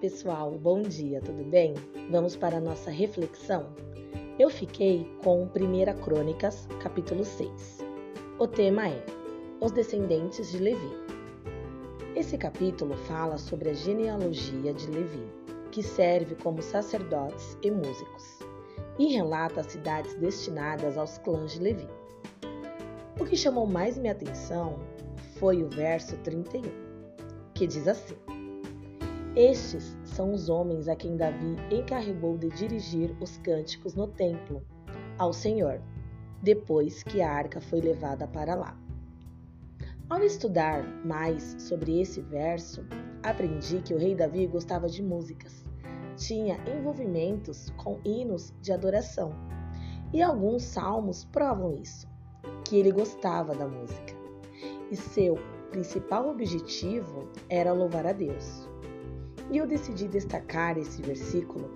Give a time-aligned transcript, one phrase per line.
[0.00, 1.74] pessoal, bom dia, tudo bem?
[2.10, 3.66] Vamos para a nossa reflexão?
[4.38, 5.48] Eu fiquei com 1
[6.02, 7.84] Crônicas, capítulo 6.
[8.38, 9.04] O tema é
[9.60, 10.90] Os Descendentes de Levi.
[12.16, 15.28] Esse capítulo fala sobre a genealogia de Levi,
[15.70, 18.38] que serve como sacerdotes e músicos,
[18.98, 21.88] e relata as cidades destinadas aos clãs de Levi.
[23.20, 24.78] O que chamou mais minha atenção
[25.38, 26.62] foi o verso 31,
[27.52, 28.16] que diz assim:
[29.36, 34.62] estes são os homens a quem Davi encarregou de dirigir os cânticos no templo
[35.18, 35.80] ao Senhor,
[36.42, 38.76] depois que a arca foi levada para lá.
[40.08, 42.84] Ao estudar mais sobre esse verso,
[43.22, 45.64] aprendi que o rei Davi gostava de músicas,
[46.16, 49.32] tinha envolvimentos com hinos de adoração,
[50.12, 52.08] e alguns salmos provam isso,
[52.64, 54.14] que ele gostava da música.
[54.90, 55.38] E seu
[55.70, 58.69] principal objetivo era louvar a Deus.
[59.50, 61.70] E eu decidi destacar esse versículo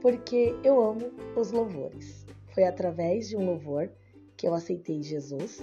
[0.00, 2.24] porque eu amo os louvores.
[2.54, 3.90] Foi através de um louvor
[4.36, 5.62] que eu aceitei Jesus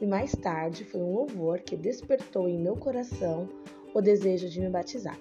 [0.00, 3.48] e mais tarde foi um louvor que despertou em meu coração
[3.94, 5.18] o desejo de me batizar.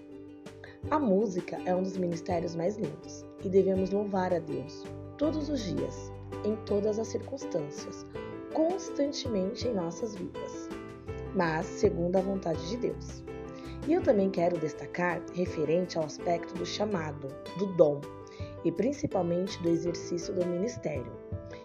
[0.92, 4.84] A música é um dos ministérios mais lindos e devemos louvar a Deus
[5.18, 6.12] todos os dias,
[6.44, 8.06] em todas as circunstâncias,
[8.54, 10.70] constantemente em nossas vidas,
[11.34, 13.24] mas segundo a vontade de Deus.
[13.88, 17.28] E eu também quero destacar referente ao aspecto do chamado,
[17.60, 18.02] do dom
[18.64, 21.12] e principalmente do exercício do ministério,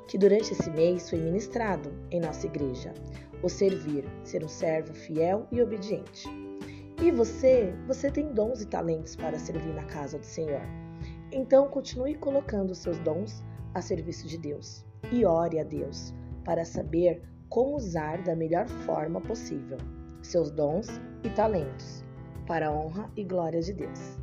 [0.06, 2.92] que durante esse mês foi ministrado em nossa igreja,
[3.42, 6.28] o servir, ser um servo fiel e obediente.
[7.02, 10.60] E você, você tem dons e talentos para servir na casa do Senhor.
[11.32, 16.12] Então continue colocando seus dons a serviço de Deus e ore a Deus
[16.44, 19.78] para saber como usar da melhor forma possível
[20.22, 20.86] seus dons
[21.24, 22.04] e talentos
[22.46, 24.18] para a honra e glória de Deus.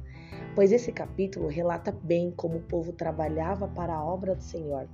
[0.56, 4.88] Pois esse capítulo relata bem como o povo trabalhava para a obra do Senhor,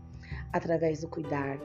[0.51, 1.57] através do cuidar,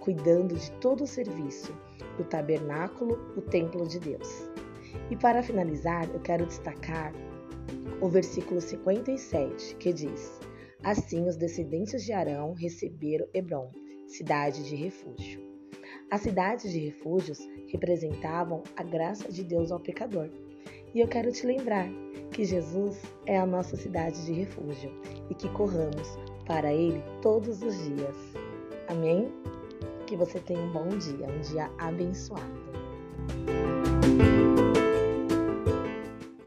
[0.00, 1.74] cuidando de todo o serviço,
[2.16, 4.50] do tabernáculo, o templo de Deus.
[5.10, 7.12] E para finalizar, eu quero destacar
[8.00, 10.40] o versículo 57, que diz:
[10.82, 13.70] Assim os descendentes de Arão receberam Hebron,
[14.06, 15.42] cidade de refúgio.
[16.10, 20.30] As cidades de refúgios representavam a graça de Deus ao pecador
[20.94, 21.88] e eu quero te lembrar
[22.32, 24.90] que Jesus é a nossa cidade de refúgio
[25.30, 28.16] e que corramos para Ele todos os dias.
[28.88, 29.32] Amém?
[30.06, 32.68] Que você tenha um bom dia, um dia abençoado.